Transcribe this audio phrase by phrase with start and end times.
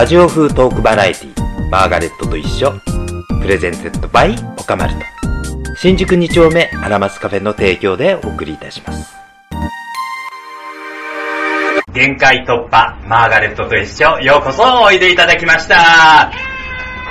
[0.00, 2.72] ラジオ風トークバラエティマーガレットと一緒。
[3.42, 5.00] プレゼンテッドバイオカマルト。
[5.76, 9.14] 新宿2丁目アラマスカフェの提供でお送りいたします。
[11.92, 14.20] 限界突破マーガレットと一緒。
[14.20, 16.32] ようこそおいでいただきました。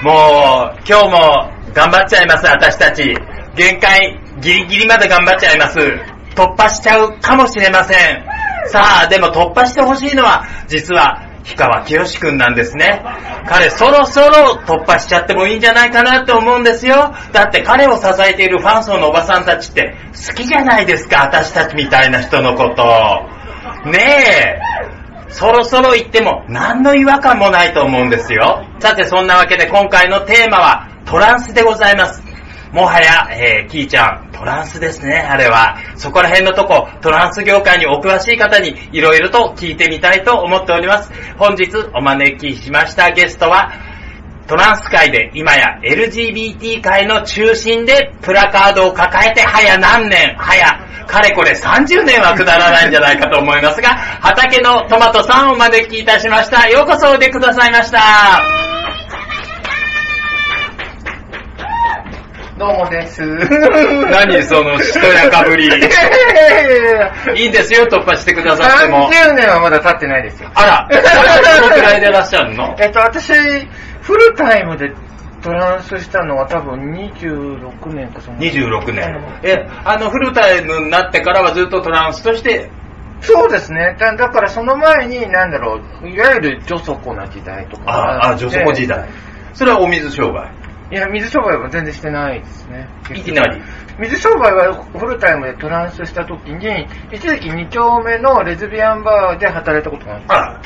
[0.02, 3.15] もう今日も頑張っちゃいます私たち。
[3.56, 5.78] 限界ギリギリまで頑張っちゃいます。
[6.36, 8.26] 突破しちゃうかもしれません。
[8.65, 13.02] さあでも突破してほしいのは実は氷川きよしくんなんですね。
[13.48, 17.14] 彼そろそろ突破しちゃってもいいんじゃないかなって思うんですよ。
[17.32, 19.96] だって彼を支えているファン層のおばさんたちって
[20.28, 23.90] 好きじゃないですか、私たちみたいな人のこと。
[23.90, 24.60] ねえ。
[25.30, 28.66] そろそろ言っても何の違和感もないと思うんですよ。
[28.79, 32.28] さてそんなわけで今回のテーマはトランスでございます。
[32.72, 35.78] もはや、えー、キーちゃん、トランスですね、あれは。
[35.95, 41.11] そこら辺のとこ、トランス業界にお詳しい方にいろいろと聞いてみたいと思っております。
[41.38, 43.72] 本日お招きしましたゲストは、
[44.48, 50.66] トランス界で今や LGBT 界の中心でプラカードを抱えて早何年、早、
[51.08, 56.67] かれこれ30年はくだらないんじゃないかと思いますが、畑のトマトさんをお招きいたしました。
[56.70, 58.79] ようこそおいでくださいました。
[62.60, 63.22] どうもです。
[63.24, 65.68] 何そのしとやかぶり。
[65.68, 69.10] いいんですよ、突破してくださっても。
[69.10, 70.52] 30年はまだ経ってないですよ。
[70.54, 70.90] あら、
[71.62, 72.76] どのくらいでいらっしゃるの？
[72.78, 73.32] えっと、私、
[74.02, 74.92] フルタイムで
[75.42, 78.38] トランスしたのは多分26年かその。
[78.40, 79.23] 26年。
[79.42, 82.70] え、あの、フルタイムになってからはずっとトランスとして？
[83.22, 83.96] そうですね。
[83.98, 87.84] だだからその前に、なんだろう、いわゆる女底な時代とか。
[87.92, 89.08] ああ、女底時代。
[89.54, 90.59] それはお水商売。
[90.92, 92.88] いや、水商売は全然してないですね。
[93.14, 93.62] いきなり。
[94.00, 100.33] 水商売はフルタイムでトランスした時に、一時期2丁目のレズビアンバーで働いたことがあった。
[100.33, 100.61] あら。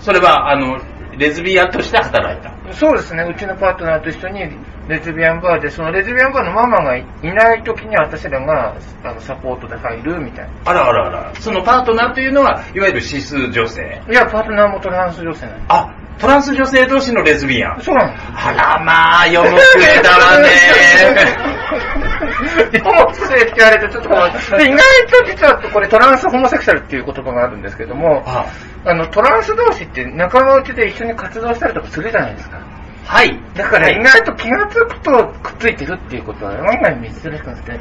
[0.00, 0.80] それは、あの、
[1.18, 3.24] レズビアンとして働いたそうですね。
[3.24, 4.40] うちのパートナーと一緒に
[4.88, 10.52] レズビアンバーで、そのレズビアンバーのママがいない時に私らがあのサポートで入るみたいな。
[10.64, 11.34] あらあらあら。
[11.40, 15.66] そのパートナーというのは、いわゆる指数女性いや、パートナーもトランス女性なんです。
[15.68, 17.80] あ、トランス女性同士のレズビアン。
[17.80, 18.26] そうなんです。
[18.34, 20.48] あらまあ、読む末だわね。
[22.72, 24.64] 読む末って言われてちょっと困る。
[24.64, 28.46] 意外と実はこれトランスホモセクシャルっていう言葉があるんですけども、あ
[28.84, 32.58] あのトランス同士って仲間内で一緒に活動したりとかするじゃないですか。
[33.04, 33.40] はい。
[33.54, 35.10] だから意外と気がつくと
[35.42, 37.30] くっついてるっていうことは案外珍しく
[37.62, 37.80] て、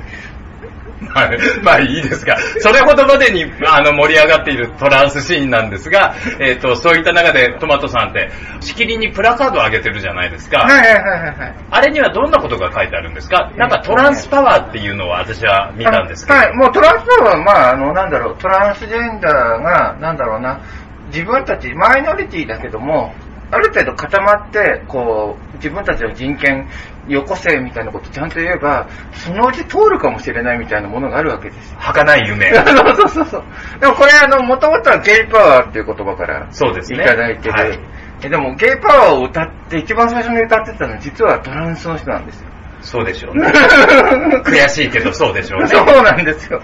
[1.13, 1.31] まあ、
[1.61, 8.31] まあいいですが、それほどまでにあの盛り上がっているトランスシーンなんですが、えっ、ー、と、そういった中でトマトさんって、
[8.61, 10.59] しきりにプラカードを上げてるじゃないですか。
[10.59, 11.55] はいはいはいはい。
[11.69, 13.51] あれにはどんなことが書いてあるんですか？
[13.57, 16.39] なんかトランスパワーっていうのを私は見たんですけど。
[16.39, 20.59] はい、もうトランスパワーは、まあ、あの、なんだろう、トランスジェンダーが、なんだろうな、
[21.07, 23.13] 自分たち、マイノリティだけども、
[23.51, 26.67] ある程度固まって、こう、自分たちの人権、
[27.07, 31.73] よこせみたいなことちゃんと言えば、そのうち通るかもしれないみたいなものがあるわけです。
[31.77, 32.51] 儚い夢。
[32.53, 33.43] そうそうそうそう。
[33.79, 37.03] でもこれあの、もともとはゲイパワーっていう言葉からそうですね。
[37.03, 37.53] いただいてる。
[37.53, 42.49] はい、でもゲイパワーを歌って、一番最初に歌ってたのは実はトランスの人なんですよ。
[42.81, 43.47] そうでしょうね。
[44.45, 45.67] 悔しいけどそうでしょうね。
[45.67, 46.61] そうなんですよ。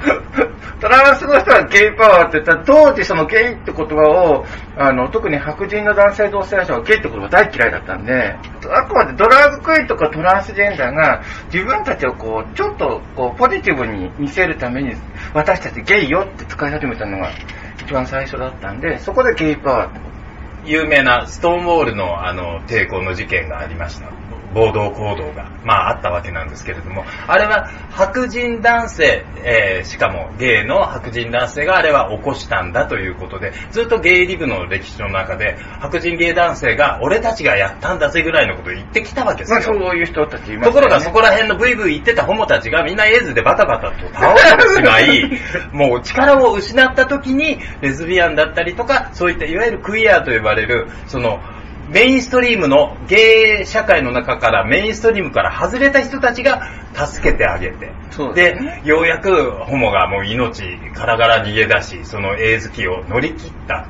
[0.80, 4.46] トランスの人はゲイパワーって言ったら、当時そのゲイって言葉を、
[4.78, 8.36] あの、特に白人の男性同性愛者はゲイって言葉大嫌いだったんで、
[8.70, 14.94] あくまでドラッグクイーンとかトランスジェンダーが自分たちをこう、ちょっとこう、ポジティブに見せるために、
[15.34, 17.32] 私たちゲイよって使い始めたのが
[17.82, 20.00] 一番最初だったんで、そこでゲイパワーって
[20.66, 24.23] 有名なストーンウォールのあの抵抗の事件がありました。
[24.54, 39.56] 暴動行動が、まああったわけなんですけれども、あれは白人男性、えー、しかもゲイの白人男性があれは起こしたんだということで、ずっとゲイリブの歴史の中で、白人ゲイ男性が俺たちがやったんだぜぐらいのことを言ってきたわけですよ。
[39.56, 45.42] まあ、そういう人たちいます、ね、ところがそこら辺のブイブイ言ってたホモたちがみんなエイズでバタバタと倒れてしまい、
[45.72, 51.40] もう力を失った時にレズビアンだったりとか、そういったいわゆるクイアと呼ばれる、その
[51.90, 56.62] メインストリームのゲイ社会の中からメインストリームから外れた人たちが
[56.94, 57.92] 助けてあげて、
[58.34, 60.64] で、ね、ようやくホモがもう命
[60.94, 63.88] からがら逃げ出し、そのエイズ期を乗り切った。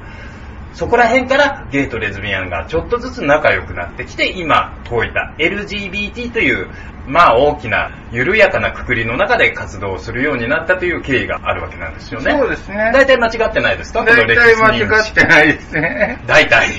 [0.74, 6.70] そこら辺からゲイとレズビアンがちょっとずつ仲良くなってきて、今、こういった LGBT という、
[7.06, 12.32] まあ大きな緩やかなくくりの中で活動するようになったという経緯があるわけなんですよね。
[12.32, 12.92] そうですね。
[12.94, 16.22] 大体間違ってないですか大体間違ってないですね。
[16.26, 16.70] 大体。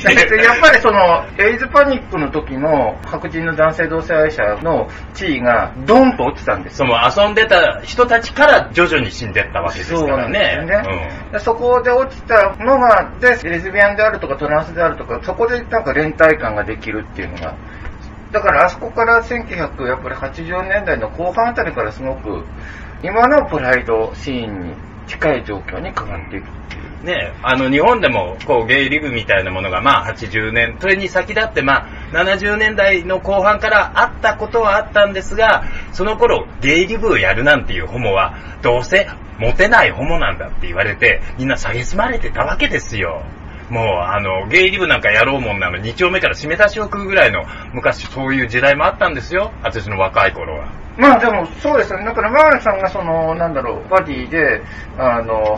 [0.43, 10.57] やっぱりその、エイズパニックの時の白人の男性同性愛者の地位がドンと落ちたんですその遊んでた人たちから徐々に死んでったわけですからね。
[10.61, 11.29] そうですね。
[11.33, 17.55] うん、そこで落ちたのが、で、レズビアンであるとかトランスであるとか、そこでなんか連帯感ができるっていうのが、
[18.33, 22.45] だからあそこから1980年代の後半あたりからすごく
[23.03, 24.75] 今のプライドシーンに
[25.07, 26.85] 近い状況に変わっていくっていう。
[27.05, 39.07] ね、あの日本でもこうゲイリブみたいなものがまあ80年、それに先立ってまあ70年代の後半からあったことはあったんですが、その頃ゲイリブをやるなんていうホモはどうせ
[39.39, 43.23] モテないホモなんだって言われてみんな蔑まれてたわけですよ。
[43.71, 50.69] もう、あの、ゲイリブなんかやろうもんなの、二丁目から締め出しを食うぐらいの、昔そういう時代もあったんですよ、私の若い頃は。
[50.97, 52.05] まあでも、そうですよね。
[52.05, 54.63] だから、マーレさんがその、なんだろう、バディで、
[54.99, 55.57] あの、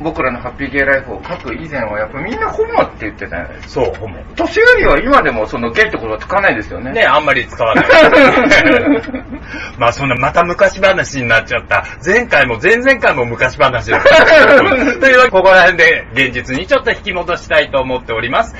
[0.00, 3.84] 僕らのハッピーゲイライフを書く以前は、やっぱみんなホモって言ってたじゃないですか。
[3.84, 4.16] そう、ホモ。
[4.34, 6.92] 年寄りは今でもそのゲイってことは使わないですよね。
[6.92, 7.86] ね、あんまり使わない。
[9.78, 11.84] まあそんなまた昔話になっちゃった。
[12.04, 14.14] 前回も前々回も昔話だった。
[14.16, 18.56] というわけで、ここら辺で現実にちょっと引き戻したいと思っております。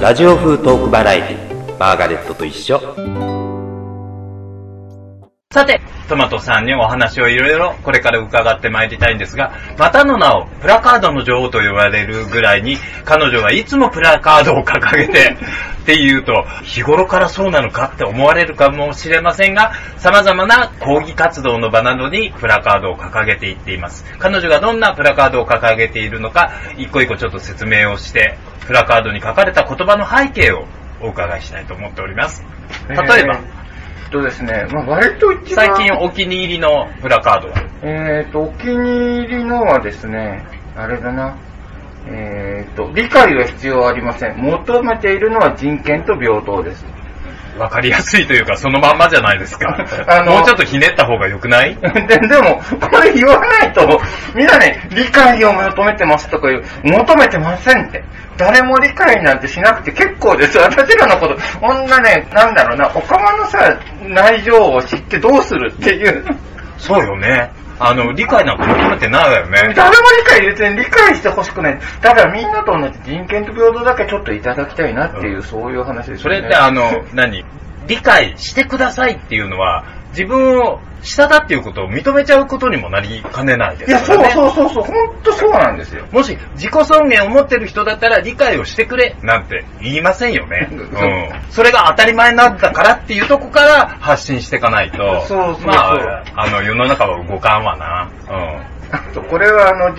[0.00, 3.29] ラジオ風トークバラエティ、マーガレットと一緒。
[5.52, 15.36] さて、トマトさんにお話をいろいろこれから伺ってまいりたいんですが、またの名をプラカードの女王と呼ばれるぐらいに、彼女はいつもプラカードを掲げて、
[15.82, 24.04] っていうと、日頃からそうなのかって思われるかもしれませんが、様々な抗議活動の場などにプラカードを掲げていっています。
[24.20, 28.38] 彼女がどんなプラカードを掲げているのか、一個一個ちょっと説明をして、
[28.68, 30.68] プラカードに書かれた言葉の背景を
[31.00, 32.44] お伺いしたいと思っております。
[32.88, 33.40] 例えば、
[34.10, 35.66] とですね、まあ、割と一番。
[35.76, 37.54] 最近お気に入りのプラカードは？
[37.82, 40.44] えっ、と、お気に入りのはですね、
[40.76, 41.36] あれだな。
[42.06, 44.36] えっ、と、理解は必要ありません。
[44.38, 46.84] 求めているのは人権と平等です。
[47.58, 49.76] わかりやすいというか、そのまんまじゃないですか。
[50.06, 51.76] あのもうちょっとひねった方が良くない？
[51.76, 54.00] で でも、これ言わないと、
[54.34, 58.02] みんなね、理解を求めてますとか言う、求めてませんって。
[58.36, 60.56] 誰も理解なんてしなくて結構です。
[60.58, 66.24] 私らのこと、こんなね、なんだろうな、おかまのさ、内情を知ってどうするっていう。
[66.78, 67.50] そうよね。
[67.80, 69.72] あの、理解なんか求めてないわよね。
[69.74, 71.80] 誰も理解別に理解してほしくない。
[72.02, 76.36] だからみんなと同じ人権と平等だけちょっといただきたいなっていう、うん、そういう話ですよね。
[76.36, 77.44] それってあの、何？
[77.86, 83.90] 理解してくださいっていうのは、自分を下だっていうことを認めちゃうことにもなりかねないです。
[83.90, 86.06] いや、そうそうそうそう、本当そうなんですよ。
[86.12, 90.68] もし自己尊厳を持ってる人だったら理解をしてくれなんて言いませんよね。
[90.72, 91.50] うん。
[91.50, 98.08] それが当たり前なんだからっていうとこから発信していかないと、そうそうまあ、あの、世の中は動かんわな。
[98.28, 98.79] うん。
[99.28, 99.94] これはあの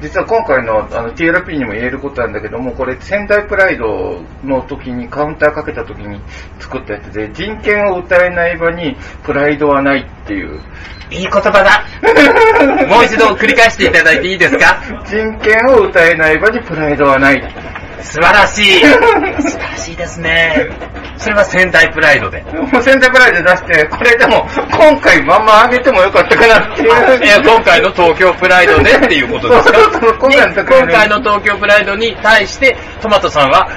[0.00, 6.20] 実は今回のあの TLP にも言えることなんだけどもこれ仙台プライドの時にカウンターかけた時に
[6.60, 10.60] 作ったやつで人権を歌えない場にプライドはないっていう。
[11.10, 11.84] いい言葉だ。
[12.86, 14.76] もう一度繰り返していただいていいですか？
[15.06, 17.42] 人権を歌えない場にプライドはない
[18.02, 20.68] 素晴らしい素晴らしいですね
[21.16, 22.42] それは仙台プライドで。
[22.72, 27.24] もう仙台プライドで出して、これでも、今回まんま上げてもよかったかなっていう。
[27.24, 30.14] いや、今回の東京プライドでっていうことですか？
[30.14, 30.30] 今
[30.86, 33.68] 回の東京プライドに対して、トマトさんは、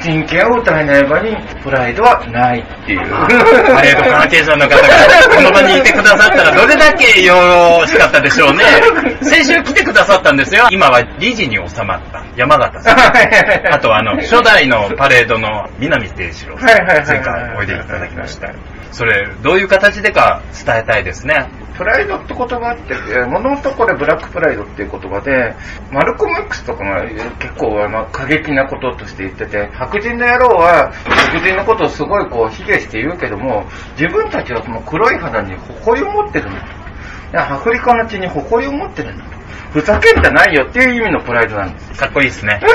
[0.00, 3.00] 人権を歌えない場にプライドはないっていう。
[3.08, 8.64] パレード関係者の方がこの場にいてくださったらどれだけよろしかったでしょうね。
[9.22, 10.68] 先週来てくださったんですよ。
[10.70, 13.74] 今は理事に収まった山形さん。
[13.74, 16.68] あとあの、初代のパレードの南定四郎さん。
[17.06, 18.48] 前回おいでいただきました。
[18.92, 21.50] それ、どういう形でか伝えたいですね。
[21.76, 22.94] プライドって言葉って、
[23.26, 25.54] もともとこれブラックプライドっていう言葉で、
[25.92, 27.04] マルコム X とかが
[27.38, 33.64] 結構あの過激なこととして言ってて、白人の野郎は白人のことをすごいこう卑下して言うけども、
[33.96, 36.60] 自分たちはその黒い肌に誇りを持ってるんだ
[37.30, 37.38] と。
[37.54, 39.30] アフリカの地に誇りを持ってるんだと。
[39.70, 41.92] ふざけんじゃないよっていう意味のプライドなんです。
[42.00, 42.60] かっこいいですね。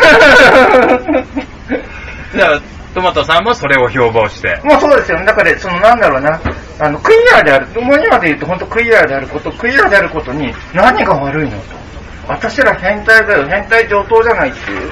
[2.93, 4.61] トマトさんもそれを標榜して。
[4.63, 5.25] もうそうですよね。
[5.25, 6.39] だから、そのなんだろうな、
[6.79, 11.83] あの、クイアである、もう今で言うと本当クイアであること、クイアであることに何が悪いのと。
[12.27, 14.91] 私ら変態だよ、変態上等じゃないっていう。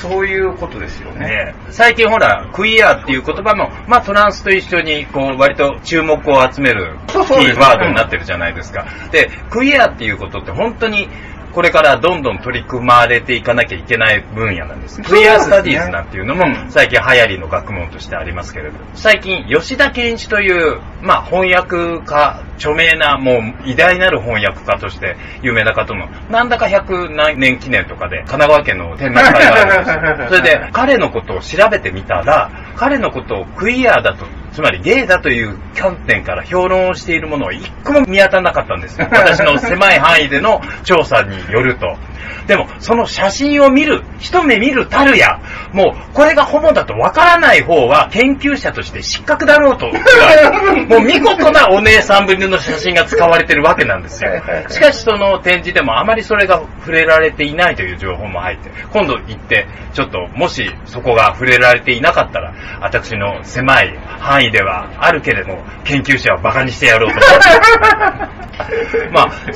[0.00, 1.26] そういうことですよね。
[1.26, 8.86] ね最近ほら、クイアっていう言葉も、まあトランスと一緒に、こう、割と注目を集めるキーワードになってるじゃないですか。
[9.12, 11.10] で、クイアっていうことって本当に、
[11.52, 14.96] これからどんどん取り組まれていかなきゃいけない分野なんです。
[14.96, 30.28] そうですね VR スタディーズなんていうのもうん最近流行りの学問としてありますけれど、最近吉田健一という、まあ翻訳家、著名なもう偉大なる翻訳家として有名な方の、なんだか100何年記念とかで神奈川県の展覧会があるんですよ。
[30.28, 39.08] それで彼のことを調べてみたら、彼のことをクイアだと、つまりゲイだという観点から評論をしているものは一個も見当たらなかったんですよ。
[39.12, 41.96] 私の狭い範囲での調査によると。
[42.46, 45.38] でも、その写真を見る、一目見るたるや、
[45.72, 49.86] もう、これがホモだとわからない方は、研究者として失格だろうと。
[50.88, 54.30] もう見事なお姉さんぶりの写真が使われてるわけなんですよ。
[54.68, 68.49] しかし、その展示でもあまりそれが触れられていないという情報も入って、今度行って、ちょっと、もしそこが触れられていなかったら、私の狭い範囲ではあるけれども、研究者は馬鹿にしてやろうと思って。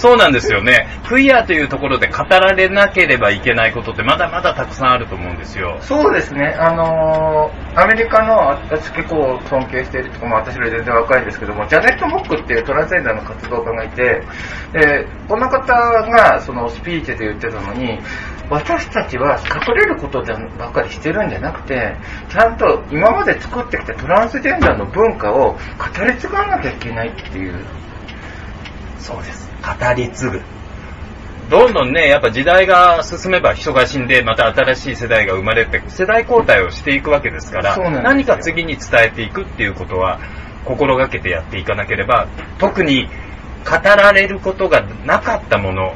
[0.05, 0.87] まあ、そうなんですよね。
[1.09, 5.79] クイアというところで語られなければいけないことってまだまだたくさんあると思うんですよ。
[5.81, 14.23] そうですね、あのーアメリカの私結構尊敬しているとか、まあ、私より全然若いんですけども、ジャネット・モックっていうトランスジェンダーの活動家がいて、
[14.73, 17.99] でこの方がそのスピーチで言ってたのに、
[18.49, 21.97] 私たちは隠れることばっかりしてるんじゃなくて、
[22.29, 25.59] ちゃんと今まで作ってきたトランスジェンダーの文化を語
[26.07, 27.65] り継がなきゃいけないっていう。
[28.99, 29.54] そうです。
[29.65, 30.43] 語り継ぐ。
[31.51, 40.21] どんどんね、やっぱ時代が進めば人が死んで、また新しい世代が生まれて、世代交代をしていくわけですから、何か次に伝えていくっていうことは、
[40.65, 42.29] 心がけてやっていかなければ、
[42.59, 43.09] 特に
[43.65, 45.95] 語られることがなかったもの、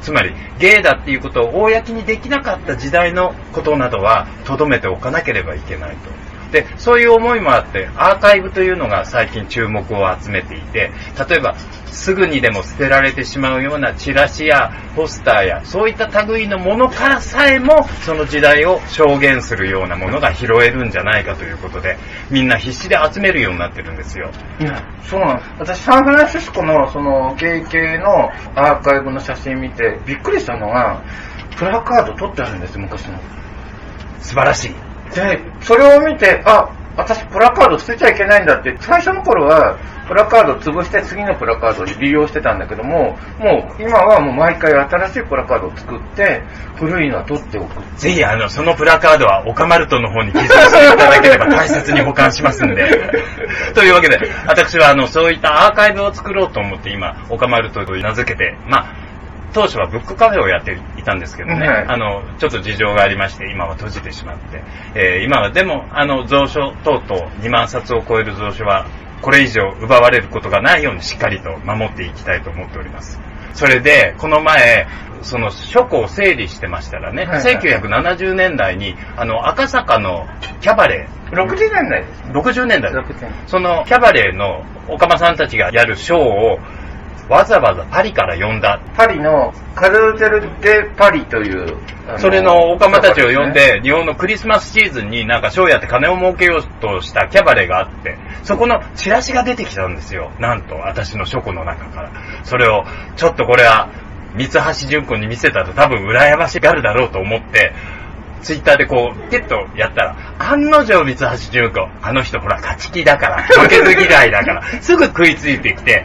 [0.00, 6.10] つまり、ゲイだっていうことを公にできなかった時代のことなどは、留めておかなければいけないと。
[6.52, 10.90] で、そういう思いもあって、アーカイブというのが最近注目を集めていて、
[11.28, 11.54] 例えば、
[11.90, 21.98] すぐにでも捨てられてしまうようなチラシやポスターや、そういった類のものからさえも、その時代を証言するようなものが拾えるんじゃないかということで、
[22.30, 24.30] みんな必死で集めるようになってるんですよ。
[24.60, 25.50] いや、そうなんです。
[25.58, 31.02] 私、サンフランシスコの、その、ゲイ系のアーカイブの写真見て、びっくりしたのが、
[31.56, 33.18] プラカード取ってあるんです、昔の。
[34.20, 34.87] 素晴らしい。
[35.14, 46.42] で、それを見て、あ、私プラカード捨てちゃいけないんだって、最初の頃は、プラカードを潰して次のプラカードを利用してたんだけども、もう、今はもう毎回新しいプラカードを作って、
[46.76, 47.82] 古いのは取っておく。
[47.98, 52.88] ぜひ、あの、そのプラカードは、オカマルトの方に寄贈していただければ大切に保管しますんで。
[53.74, 59.07] というわけで、私は、あの、そういったアーカイブを作ろうと思って、今、オカマルトと名付けて、まあ、
[59.52, 61.86] 当初はブックカフェをやっていたんですけどね、はい。
[61.88, 64.62] あの、ちょっと事情がありまして、今は閉じてしまって、
[64.94, 68.86] えー今はでも、あの、蔵書等々2万冊を超える蔵書は、
[69.20, 73.20] これ以上奪われることがないようにしっかりと守っていきたいと思っております。
[73.52, 74.86] それで、この前、
[75.22, 77.42] その書庫を整理してましたらね、はい。
[77.42, 80.26] はい1970年代に、あの、赤坂の
[80.60, 82.22] キャバレー、60年代です。
[82.30, 82.92] 60年代。
[82.92, 86.58] 60年代そのキャバレーのおかまさんたちがやるショーを
[87.28, 88.80] わざわざパリから呼んだ。
[88.96, 91.76] パリのカルーゼル・デ・パリという、
[92.08, 100.30] あそれのおかまたちを呼んで、日本のクリスマスシーズンになんかショーやって金を儲けようとしたキャバレーがあって、そこのチラシが出てきたんですよ。
[100.38, 102.10] なんと、私の書庫の中から。
[102.44, 102.84] それを、
[103.16, 103.90] ちょっとこれは、
[104.34, 107.72] 三橋純子に見せたら多分羨ましがるだろうと思って、
[108.42, 116.04] ツイッターでこう、ピッとやったら、案の定三橋純子、あの人ほら勝ち気だから、負けず嫌いだから、すぐ食いついてきて、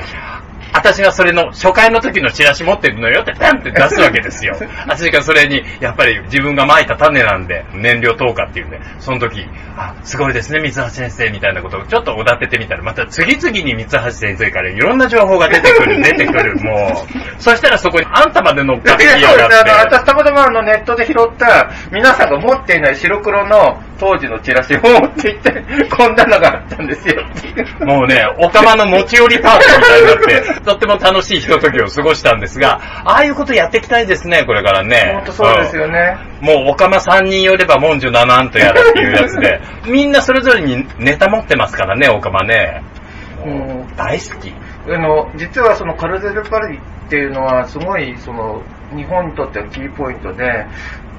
[0.84, 4.58] 私がそれの初回の時のチラシ持ってるのよってパンって出すわけですよ。
[4.86, 9.48] 私がそれに、やっぱり自分が蒔いた種なんで、燃料投下っていうんで、その時、
[9.78, 17.42] あ、すごいですね、三橋先生みたいなことをちょっとおだててみたら、また次々に三橋先生からいろんな情報が出てくる、 出てくる、もう。
[17.42, 19.96] そしたらそこにあんたまで乗っかってきやそうですあのがって。
[19.96, 25.52] 私たまたまあのネットで拾った皆さんが持っていない白黒の当時のチラシを持っていって、
[25.96, 27.86] こんなのがあったんですよっていう。
[27.86, 35.12] もうね、おかまの持ち寄りパーティーみたいになって、 とっても楽しいひとときを過ごしたんですが、ああいうことやっていきたいですね、これからね。
[35.14, 36.18] 本当そうですよね。
[36.42, 36.48] うん。
[36.48, 42.84] もう、おかま3人寄れば文殊七なんとやらっていうやつで、 みんなそれぞれにネタ持ってますからね、おかまね。
[43.46, 44.54] もう大好き。
[44.90, 48.62] あの、実はそのカルゼルパリっていうのはすごいその
[48.96, 50.66] 日本にとってはキーポイントで、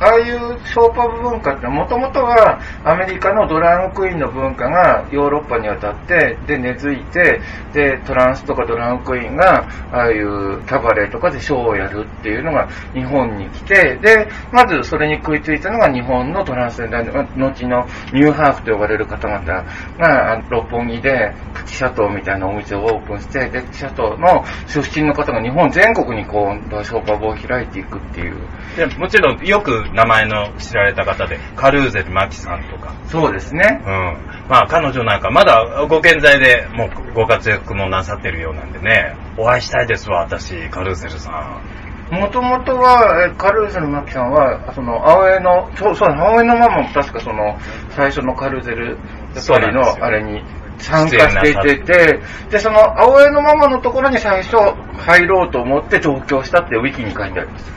[0.04, 7.40] ああいうショーパブ文化ってもともとはアメリカのドラァグクイーンの文化がヨーロッパに渡って、で、根付いて、
[7.72, 19.64] で、トランスとかドラァグクイーンが、ああいうキャバレーとかでショーをやるっていうのが日本に来て、で、まずそれに食いついたのが日本のトランスジェンダーの、後のニューハーフと呼ばれる方々
[19.98, 28.36] が、六本木でプチシャトーみたいなお店をオープンして、で、シャトーの出身の方が日本全国にこう、ショーパブを開いていくっていう。
[28.76, 33.88] でもちろんよく名前の知られた方で、カルーゼル・マキさんとか、そうですねう。
[33.88, 34.48] ん。
[34.48, 41.84] まあ彼女なんかまだご健在でもうご活躍もなさってるようなんでね、お会いしたいですわ、私、カルーゼルさん。
[42.10, 47.58] もともとは、えカルーゼル・マキさんは、その、青江の、そう、そう、青江のママも確かその、
[47.90, 48.98] 最初のカルーゼル、
[49.34, 50.42] やっぱりの、あれに
[50.78, 54.56] 参加していてて、で、その、青江のママのところに最初
[54.98, 57.74] 入ろうと思って上京したってウィキに書いてあります。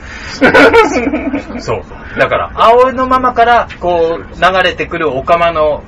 [1.60, 1.82] そう。
[2.18, 5.82] だから、葵のままから、こう、流れてくるオカマの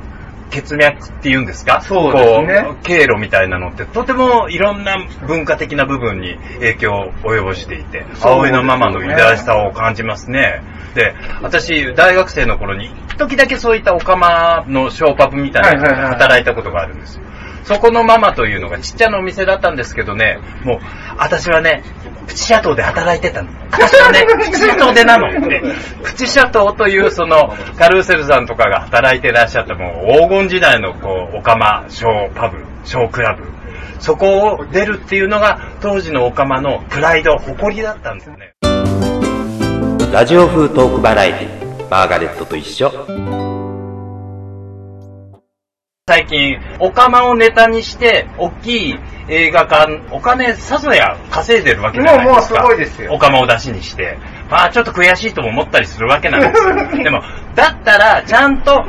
[0.50, 1.80] 血脈っていうんですか？
[1.82, 10.62] そうですね経路みたいなのって、とてもいろんな文化的な部分に影響を及ぼしていて、葵のママの偉大さを感じますね。
[10.94, 17.22] で、私、大学生の頃に、時だけそういったオカマのショーパブみたいなの働いたことがあるんですよ。
[17.64, 20.78] そこのママというのがちっちゃなお店だったんですけどね、もう、
[21.18, 21.82] 私はね、
[22.26, 23.50] プチシャトーで働いてたの。
[23.70, 25.28] 私はね、プチシャトーでなの。
[26.02, 33.44] プチシャトーというその、カルーセルさんとかが働いてらっしゃったもう黄金時代のこう、オカマ、ショーパブ、ショークラブ。
[33.98, 38.54] そこを出るっていうのが当時のオカマのプライド、誇りだったんですよね。
[40.12, 43.49] ラジオ風トークバラエティマーガレットと一緒
[46.10, 48.98] 最近、オカマをネタにして、大きい
[49.28, 52.62] 映画館、お金さぞや稼いでるわけじゃないですか。
[52.64, 54.18] もうもうすごいですよオカマを出しにして。
[54.50, 56.74] まあちょっと悔しいとも思ったりするわけなんですよ。
[57.04, 57.22] でも、
[57.54, 58.84] だったら、ちゃんと、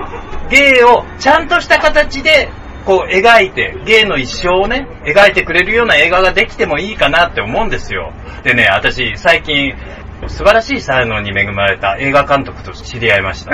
[0.50, 2.50] 芸を、ちゃんとした形で、
[2.86, 8.12] こう描いて、芸の一生をね、描いてくれるような映画ができてもいいかなって思うんですよ。
[8.44, 9.76] でね、私、最近、
[10.28, 13.52] 素晴らしい才能に恵まれた映画監督と知り合いました。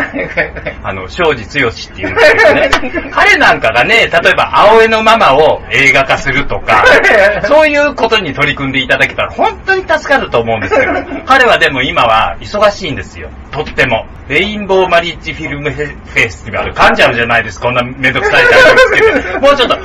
[0.84, 3.10] あの、庄司剛っていうんですけどね。
[3.12, 6.84] 彼なんかがね、例えば、青江のママを映画化するとか、
[7.46, 10.94] そういうことに取り組んでいただけたら本当に助かると思うんですよ。
[11.26, 13.30] 彼はでも今は忙しいんですよ。
[13.52, 14.06] とっても。
[14.28, 16.74] レインボーマリッジフィルムフェスティバル。
[16.74, 19.40] 噛んじゃうじゃないですこんなめんどくさいタイトルつけて。
[19.40, 19.78] もうちょっと、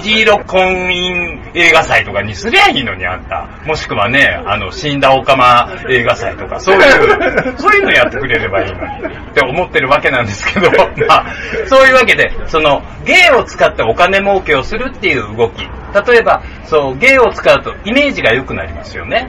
[0.00, 3.46] 虹色婚姻映画祭とかにすりゃいいのにあんた。
[3.66, 6.82] もしくはね、あの、死んだオカマ映画祭とか、そういう、
[7.58, 9.14] そういうのやってくれればいいのに。
[9.32, 10.70] って思ってるわけなんですけど、
[11.06, 11.26] まあ、
[11.66, 15.68] そういうわけで、その、芸を使ってお金儲けをするっていう動き。
[16.08, 19.28] 例えば、そう、芸を使うとイメージが良くなりますよね。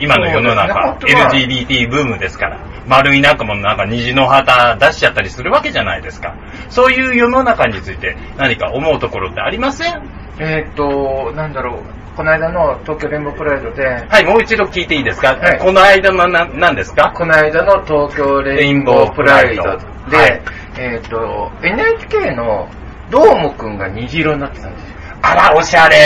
[0.00, 2.60] 今の世の中、ね LGBT ブームですから。
[2.86, 6.34] 丸い仲間のなんか虹の旗出しちゃったりするわけじゃないですか。
[6.70, 10.02] そういう世の中について何か思うところってありません？
[10.40, 11.82] えーっと、なんだろう。
[12.16, 17.12] この間の東京レインボープライドで、はい、もう一度聞いていいですか、はいこの間のな、何ですか？
[17.14, 20.42] この間の東京レインボープライドで、はい
[20.78, 22.68] えーっと、NHK の
[23.10, 24.87] どーもくんが虹色になってたんですよ。
[25.22, 25.96] あら、おしゃれ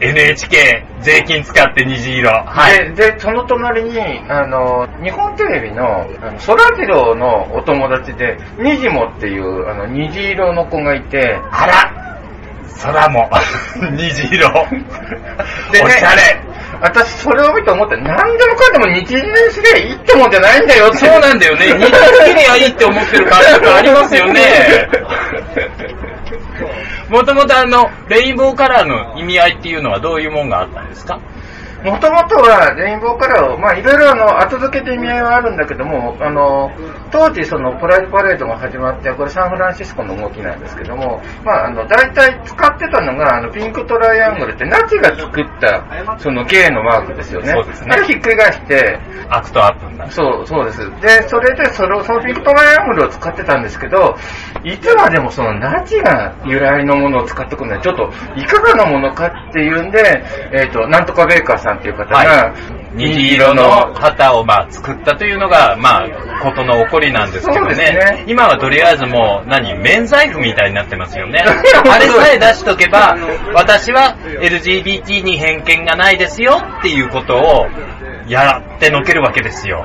[0.00, 2.30] !NHK、税金使って虹色。
[2.30, 2.94] はい。
[2.94, 12.02] で、で、その隣に、あの、日本テレビの、あの、そらジローのお友達で、にじもっていう、あの、虹色の子がいて、あら
[12.82, 13.30] 空も、
[13.96, 14.48] 虹色。
[15.70, 16.40] でおしゃれ
[16.80, 20.92] 私それを見て思って、何でもかんでも日銀にすりゃいいってもんじゃないんだよ。
[20.92, 21.66] そうなんだよね。
[21.66, 24.88] 日本つけりゃいいって思ってる感覚ありますよね。
[27.12, 31.20] もともとあの、レインボーカラーの意味合いっていうのはどういうもんがあったんですか？
[31.84, 36.70] もともとはレインボーカラーを、まあいろいろあの、後付けで意味合いはあるんだけども、あの、
[37.10, 45.84] 当時そのプライドパレードが始まって、これサンフランシスコの動きなんですけども、まああの、大体使ってたのが、あの、ピンクトライアングルってナチが作った、
[46.18, 47.50] そのゲイのマークですよね。
[47.50, 50.12] そうですねあれひっくり返して、 ACT UP になる。
[50.12, 50.78] そう、そうです。
[51.00, 54.16] で、それで、その、そのピンクトライアングルを使ってたんですけど、
[54.62, 68.24] いつまでもそのナチが由来のものを使ってくるのは、ちょっと、いかがなものかっていうんで、えっ、と、なんとかベーカーさんっていう方が、はい虹色の旗をまあ作ったというのが、まあ、ことの起こりなんですけどねね。
[68.28, 71.40] 今はとりあえずもう、何、免罪符みたいになってますよね。
[71.90, 73.16] あれさえ出しとけば、
[73.54, 77.66] 私は LGBT に偏見がないですよっていうことを
[78.28, 79.84] やってのけるわけですよ。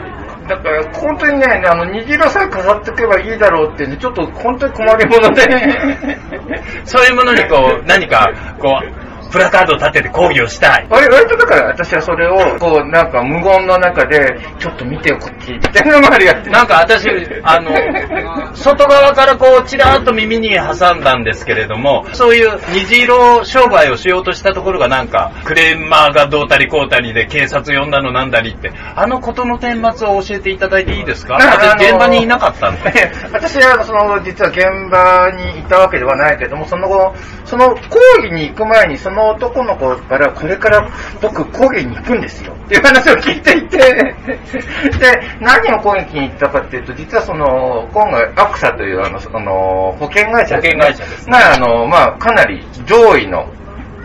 [0.49, 5.41] だから、本当にね、あの、虹色さえ飾っておけばいいだろうってね、ちょっと本当に困りもので。
[6.85, 10.87] そういうものにこう、何か、こう、プラカードを立てて抗議をしたい。
[10.89, 17.07] 割割とだから私はそれを、こう、なんか無言の中で、ちょっと見てよ、こっち、みたいなのまでやってなんか私、
[17.43, 17.71] あの、
[18.55, 31.35] 外側からこう、ちらーっと耳に挟んだんですけれども、そういう虹色商売をしようとしたところがなんか、クレーマーがどうたりこうたりで警察呼んだのなんだりって、あのことの顛末を教えていただいていいですか？
[31.35, 33.11] 私現場にいなかったんで。
[33.31, 37.13] 私はその実は現場にいたわけではないけれども、その後、
[37.45, 40.89] その講義に行く前に、その男の子から、これから
[41.21, 42.53] 僕講義に行くんですよ。
[42.53, 43.77] っていう話を聞いていて、
[44.99, 51.37] で、何を講義に行ったかっていうと、実はその、今回、アクサというあの、その保険会社保険会社ですね。
[51.37, 53.47] が、あの、まあ、かなり上位の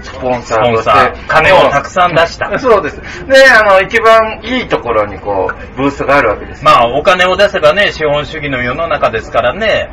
[0.02, 1.24] スポンサーとして。
[1.28, 2.56] 金をたくさん出した。
[2.58, 3.26] そうです。
[3.26, 6.70] で、あの、一番いいところにこう、ブースがあるわけですよ。
[6.70, 9.90] まあ、お金を出せばね、資本主義の世の中ですからね。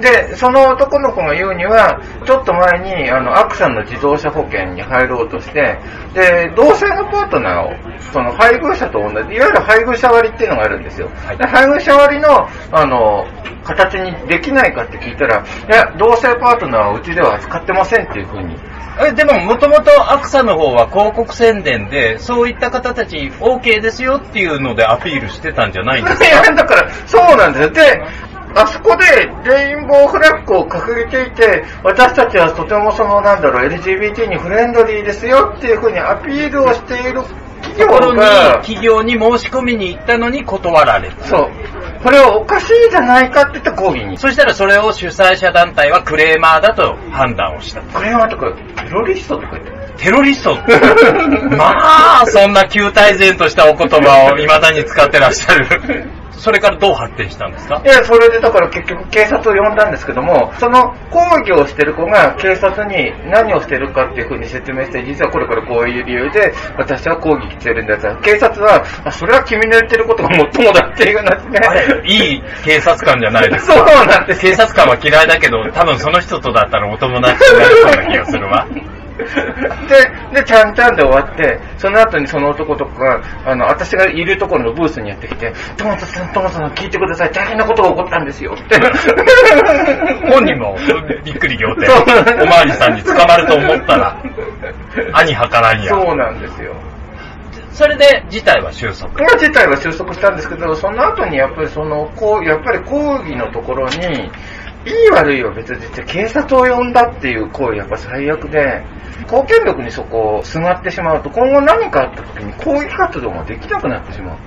[0.00, 5.78] で、その男の子が言うには、ちょっと前に、あの、アクサンの自動車保険に入ろうとして、
[6.14, 7.72] で、同性のパートナーを、
[8.12, 11.08] その配偶者と同じ、いわゆる配偶者割っていうのがあるんですよ。
[11.24, 13.26] はいで配偶者割の、あの、
[13.64, 18.56] 形にできないかって聞いたら、いや、同性パートナーはうちでは扱ってませんっていうふうに。
[18.98, 27.70] えでも、もともとアクサの方は広告宣伝で、そういった方たち OK ですよっていうのでアピールしてたんじゃないんです いや、かだから、そうなんですよ。
[27.70, 28.02] で、
[28.56, 29.04] あそこで
[29.44, 37.20] レインボーフラッグを掲げていて、私たちはとてもその、なんだろう、LGBT にフレンドリーですよっていうふうにアピールをしている
[37.60, 41.24] 企業ところに、が、企業に申し込みに行ったのに断られた。
[41.26, 41.50] そう。
[42.02, 44.16] これはおかしいじゃないかって言って抗議に。
[44.16, 47.82] そしたらそれを主催者団体はクレーマーだと判断をした。
[47.82, 48.52] これはとか、
[48.84, 49.76] テロリストとか言って。
[50.04, 50.54] テロリスト
[51.56, 55.66] まあ、そんな旧態然としたお言葉を未だに使ってらっしゃる。
[56.38, 57.80] それからどう発展したんですか？
[57.84, 73.74] いや、それでだから結局警察を呼んだんですけども、その抗議をしてる子が警察に何をしてるかっていうふうに説明して、実はこれからこういう理由で私は抗議してるんだって警察は、あそれは君の言ってることがもっともだっていう話で、あれ、いい警察官じゃないですか。
[73.88, 78.66] そうなんです警察官は嫌いだけど、多分その人とだったらお友達になるそうな気がするわ。
[80.32, 87.30] で、で、ちゃんちゃんで終わって、その後にその男とかが、あの、私がいるところのブースにやってきて、トマトさん、トマトさん、聞いてください。
[87.32, 88.54] 大変なことが起こったんですよ。
[88.54, 88.76] って。
[90.30, 90.76] 本人も
[91.24, 91.90] びっくり仰天。
[92.42, 94.16] おまわりさんに捕まると思ったら、
[95.14, 95.88] 兄はからんや。
[95.88, 96.74] そうなんですよ。
[97.76, 99.10] それで事態は収束。
[99.20, 104.30] 今自体は収束したんですけど、その後にやっぱりその、こう、やっぱり抗議のところに、
[104.86, 108.84] いい悪いは別に警察を呼んだっていう行為やっぱ最悪で、
[109.28, 114.38] 公権力にそこをすがってしまうと、今後何かあった時に抗議活動ができなくなってしまう。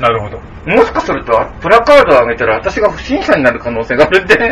[0.00, 0.38] なるほど。
[0.64, 4.38] もしかすると、プラカードを上げたら私が不審者になる可能性があるんで。
[4.38, 4.48] もう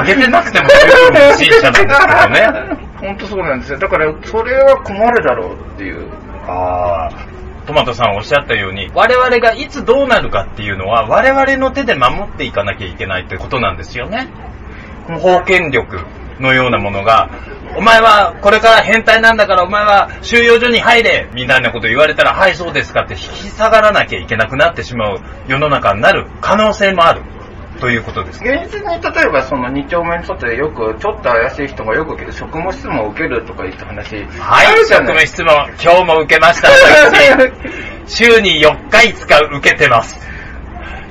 [0.00, 2.86] 上げてなくても不審者なんですけどね。
[3.00, 3.78] 本当そうなんですよ。
[3.78, 6.08] だから、それは困るだろうっていう。
[6.46, 7.43] ああ。
[7.66, 14.28] トマトさんおっしゃったように、我々がいつどうなるかっていうのは、我々の手で守っていかなきゃいけないってことなんですよね。
[15.06, 16.00] 封建力
[16.40, 17.30] のようなものが、
[17.76, 27.22] お前はこれから変態なんだからお前は収容所に入れみたいなこと言われたら、はいそうですかって引き下がらなきゃいけなくなってしまう世の中になる可能性もある
[27.84, 28.42] ということです。
[28.42, 38.08] 現実に例えばその2丁目に外でよくちょっと怪しい人がよく職務質問を受けるとか言った話はい、職務質問、今日も受けました、私。
[38.24, 40.18] 週に4日5日受けてます。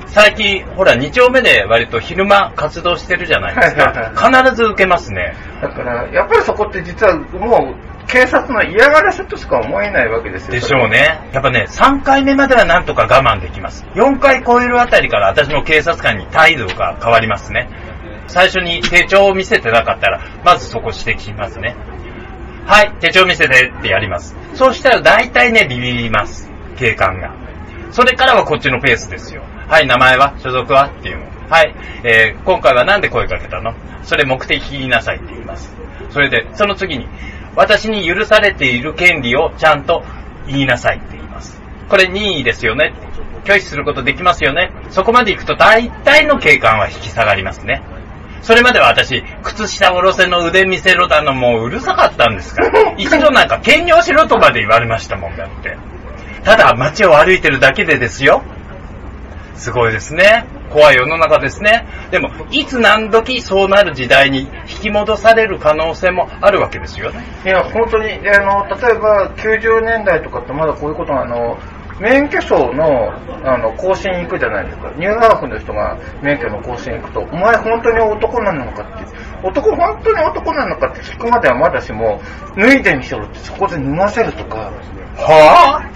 [0.08, 4.12] 最近、ほら、2丁目で割と昼間活動してるじゃないですか。
[4.16, 5.36] 必ず受けますね。
[5.62, 11.28] だからやっぱりそこって実はもう警察の嫌がらせとしか思えないわけですよでしょうね。
[11.32, 13.84] やっぱね、3回目まではなんとか我慢できます。
[13.94, 17.68] 4回超えるあたりから私も警察官に態度が変わりますね。
[18.26, 21.76] 最初に手帳を見せてなかったら、まずそこ指摘しますね。
[22.66, 24.36] はい、手帳見せてってやります。
[24.54, 26.50] そうしたら大体ね、ビビります。
[26.76, 27.34] 警官が。
[27.90, 29.42] それからはこっちのペースですよ。
[29.68, 30.34] はい、名前は？
[30.38, 30.86] 所属は？
[30.86, 31.24] っていうの。
[31.48, 33.74] はい、えー、今回はなんで声かけたの？
[34.02, 35.74] それ目的言いなさいって言います。
[36.10, 37.08] それで、その次に、
[37.56, 40.02] 私に許されている権利をちゃんと
[40.46, 41.60] 言いなさいって言います。
[41.88, 42.94] これ任意ですよね。
[43.44, 44.72] 拒否することできますよね。
[44.90, 47.82] そこまで行くと大体の警官は引き下がりますね。
[48.42, 52.92] それまでは私、靴下下ろせの腕見せろだのもううるさかったんですから。
[52.98, 55.76] 一度なんか兼業しろとまで言われましたもんだって。
[56.42, 58.42] ただ街を歩いてるだけでですよ。
[59.56, 60.44] すごいですね。
[60.74, 61.86] 怖い世の中ですね。
[62.10, 67.24] でも、いつ何時そうなる時代に引き戻される可能性もあるわけですよね。
[67.44, 71.56] いや本当にあの例えば90年代とかってまだこういうことがあの
[72.00, 73.12] 免許証の
[73.44, 74.90] あの更新行くじゃないですか。
[74.96, 82.20] ニューハーフの人が免許の更新行くと、お前本当に男なのかって、男、本当に男なのかって聞くまではまだしも、
[82.56, 84.72] 脱いでみせろってそこで脱がせるとか、
[85.16, 85.88] は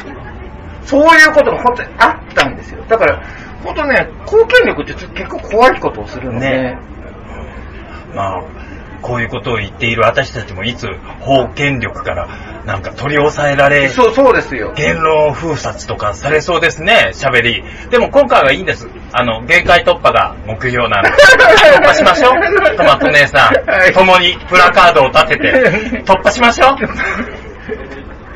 [0.84, 2.84] そういうことが本当にあったんですよ。
[2.88, 3.20] だから、
[3.64, 8.42] 本当ね、貢献力って結構怖いことをするので、ねぁまあ、
[9.02, 10.86] こういうことを言っている私たちもいつ
[11.20, 12.28] 法権力から
[12.64, 14.72] なんか取り押さえられ、そう、そうですよ。
[14.76, 17.64] 言論封殺とかされそうですね、喋り。
[17.90, 18.88] でも今回はいいんです。
[19.12, 21.10] あの、限界突破が目標なので、
[21.78, 22.32] 突破しましょう。
[22.76, 26.76] トマト姉さはいん、共にプラカードを立てて、 突破しましょ
[27.44, 27.47] う。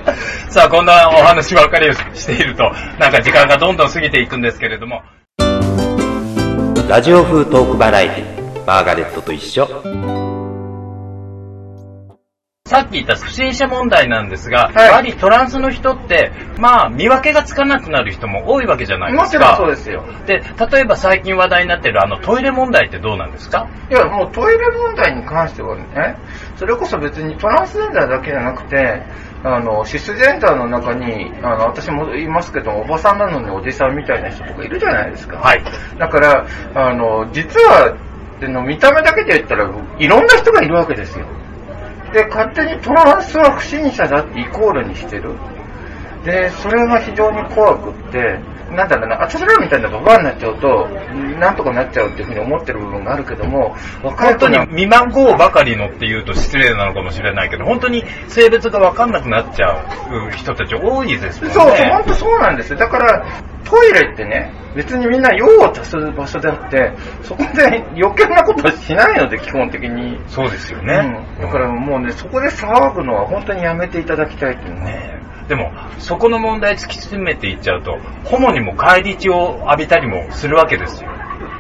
[0.49, 5.03] さあ、こんなお話ばかりをしていると、なんか時間がどんどん過ぎていくんですけれども、
[6.89, 10.22] ラジオ風トークバラエティマーガレットと一緒。
[12.73, 19.57] さっき言った不審者問題なんですが、はいやはりトランスの人って、まあ、見分けがつかなくなる人も多いわけじゃないですもちろんか。
[19.57, 20.05] そうですよ。
[20.27, 23.69] で、例えば最近話題になってるあのトイレ問題ってどうなんですか？
[23.91, 26.17] いや、もうトイレ問題に関してはね、
[26.57, 29.03] それこそ別にトランスジェンダーだけじゃなくて、
[29.45, 35.37] あの、シスジェンダーの中に、あの、私も言いますけども、おばさんなのにおじさんみたいな人とかいるじゃないですか。
[35.39, 35.63] はい。
[35.99, 37.97] だから、あの、実は、
[38.41, 41.27] 見た目だけで言ったら、いろんな人がいるわけですよ。
[42.13, 45.35] で、勝手にトランスは不審者だってイコールにしてる。
[46.25, 48.39] で、それが非常に怖くって、
[48.75, 50.89] なんだろうな、私らみたいなババアになっちゃうと、
[51.39, 59.85] なんとかなっちゃうっていうふうに思ってる部分があるけども、若い本当に未満号ばかりのっていうと失礼なのかもしれないけど、本当に性別がわかんなくなっちゃ
[60.29, 61.55] う人たち多いですもんね。
[61.55, 62.79] そうそう、本当そうなんですよ。
[62.79, 63.25] だから、
[63.65, 70.21] トイレってね、別にみんな用を足す場所であって、そこで余計なことはしないので、基本的に。
[70.27, 71.25] そうですよね。
[71.39, 75.22] うん、だからもうね、そこで騒ぐのは本当にやめていただきたいっていうね。
[75.43, 81.11] ねでも、そこの問題突き詰めていっちゃうと、ホモにも返り血を浴びたりもするわけですよ。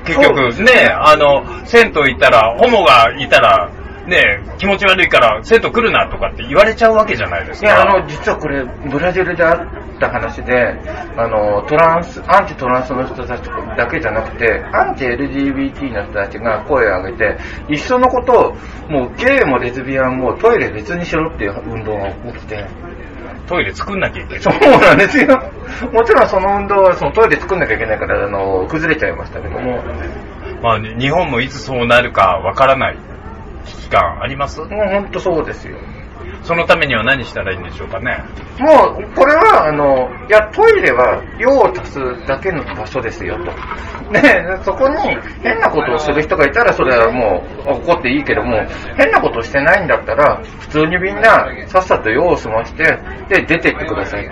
[0.05, 3.71] 結局ね、あの、銭湯行ったら、ホモがいたら、
[4.07, 7.69] ね、気持ち悪いから銭湯来るなとかって言われちゃうわけじゃないですか。
[7.69, 10.75] いや、あの、実はこれ、ブラジルであった話で、
[11.17, 18.57] あの、トランス、アンチトランスの人たちだけじゃなくて、アンチ LGBT の人たちが声を上げて、一緒のことを、
[18.91, 22.67] もうゲイもレズビアンもトイレ別にしろっていう運動が起きて、
[23.53, 24.43] トイレ作んなきゃいけない。
[24.43, 25.27] そうなんですよ。
[25.93, 29.83] もちろんその運動はそのトイレ作んなきゃいけないから、あの、崩れちゃいましたけども、
[30.63, 32.97] まあ、日本もいつそうなるかわからない
[33.67, 34.61] 危機感あります？
[34.61, 35.77] もう本当そうですよ。
[36.43, 38.25] そのためには何したらいいんでしょうかね？
[38.59, 43.45] もう、これは、あの、いや、トイレは用を足すだけの場所ですよ、と。
[44.13, 44.97] で、そこに
[45.43, 48.65] 変なことをする人がいたら、それはもう怒っていいけども、
[48.97, 52.85] 変なことをしてないんだったら、普通にみんな、さっさと用を済まして、
[53.29, 54.29] で、出てってください。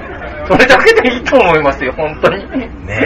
[0.46, 2.44] それだけでいいと思いますよ、本当に。
[2.86, 2.98] ね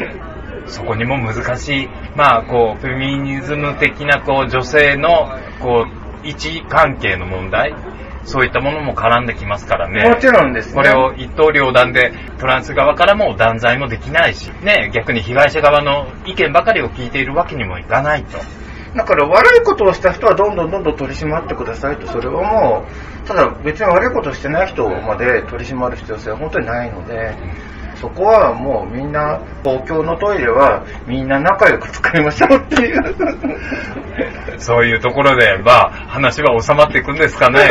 [0.00, 0.28] え。
[0.66, 7.74] そこにも難しい、まあ、こう、フェミニズム的な、こう、女性の、こう、位置関係の問題、
[8.24, 10.08] そういったものも絡んできますからね。
[10.08, 10.74] もちろんですね。
[10.74, 18.38] これを一刀両断でトランス側からも断罪もできないし、ね、逆に被害者側の意見ばかりを聞いているわけにもいかないと。
[18.94, 22.86] だから悪いことをした人はどんどんどんどん取り締まってくださいと、それはも
[23.24, 27.34] う、ただ別に悪いことをしてない人まで取り締まる必要性は本当にないので、
[28.00, 33.14] そこはもうみんな、公共のトイレはみんな仲良く使いましょうっていう。
[34.58, 37.70] そういうところで、まあ、話は収まっていくんですかね、 やっ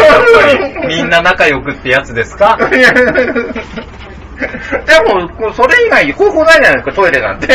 [0.77, 0.95] ぱり。
[0.95, 2.57] みんな仲良くってやつですか？
[4.85, 4.99] で
[5.39, 7.47] も、それ以外方法ないじゃないですか、トイレなんて。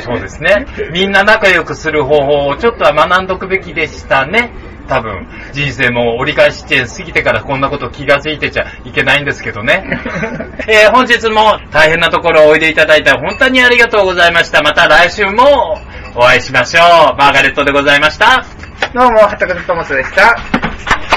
[0.00, 0.66] そうですね。
[0.92, 4.50] みんな仲良くする方法をちょっとは学んどくべきでしたね。
[4.92, 9.84] 多分、人生も折り返し地点過ぎてからこんなこと気がついてちゃいけないんですけどね。
[10.68, 14.60] えー本日も大変なところおいでいただいて本当にありがとうございました。
[14.62, 15.80] また来週も
[16.14, 17.16] お会いしましょう。
[17.16, 18.44] マーガレットでございました。
[18.92, 20.36] どうも、畑田トマスでした。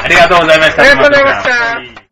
[0.04, 0.84] ありがとうございました。
[0.84, 2.05] ありがとうございました